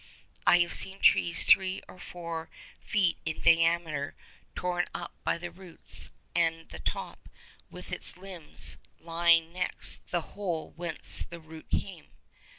I 0.47 0.57
have 0.61 0.73
seen 0.73 0.99
trees 0.99 1.45
three 1.45 1.83
or 1.87 1.99
four 1.99 2.49
feet 2.79 3.19
in 3.23 3.39
diameter 3.43 4.15
torn 4.55 4.87
up 4.95 5.13
by 5.23 5.37
the 5.37 5.51
roots, 5.51 6.09
and 6.35 6.67
the 6.69 6.79
top, 6.79 7.29
with 7.69 7.91
its 7.91 8.17
limbs, 8.17 8.77
lying 8.99 9.53
next 9.53 10.01
the 10.09 10.21
hole 10.33 10.71
whence 10.75 11.23
the 11.29 11.39
root 11.39 11.69
came. 11.69 12.07